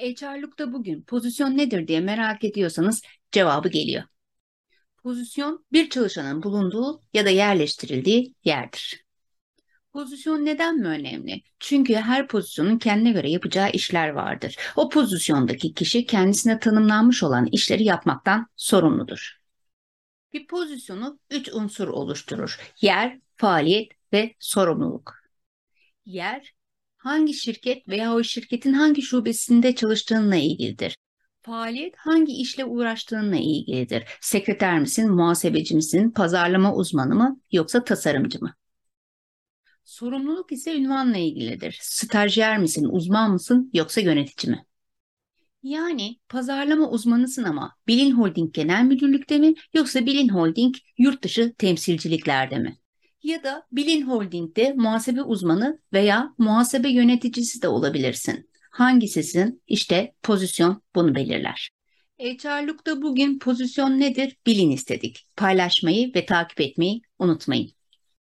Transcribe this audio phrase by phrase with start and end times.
[0.00, 3.02] HR'lukta bugün pozisyon nedir diye merak ediyorsanız
[3.32, 4.02] cevabı geliyor.
[5.02, 9.04] Pozisyon bir çalışanın bulunduğu ya da yerleştirildiği yerdir.
[9.92, 11.42] Pozisyon neden mi önemli?
[11.58, 14.56] Çünkü her pozisyonun kendine göre yapacağı işler vardır.
[14.76, 19.40] O pozisyondaki kişi kendisine tanımlanmış olan işleri yapmaktan sorumludur.
[20.32, 22.60] Bir pozisyonu üç unsur oluşturur.
[22.80, 25.14] Yer, faaliyet ve sorumluluk.
[26.04, 26.54] Yer,
[27.00, 30.96] hangi şirket veya o şirketin hangi şubesinde çalıştığınla ilgilidir.
[31.42, 34.04] Faaliyet hangi işle uğraştığınla ilgilidir.
[34.20, 38.54] Sekreter misin, muhasebeci misin, pazarlama uzmanı mı yoksa tasarımcı mı?
[39.84, 41.78] Sorumluluk ise ünvanla ilgilidir.
[41.82, 44.66] Stajyer misin, uzman mısın yoksa yönetici mi?
[45.62, 52.58] Yani pazarlama uzmanısın ama Bilin Holding Genel Müdürlük'te mi yoksa Bilin Holding yurt dışı temsilciliklerde
[52.58, 52.79] mi?
[53.22, 58.50] Ya da Bilin Holding'de muhasebe uzmanı veya muhasebe yöneticisi de olabilirsin.
[58.70, 59.62] Hangisisin?
[59.66, 61.70] İşte pozisyon bunu belirler.
[62.18, 65.26] HR'lukta bugün pozisyon nedir bilin istedik.
[65.36, 67.70] Paylaşmayı ve takip etmeyi unutmayın.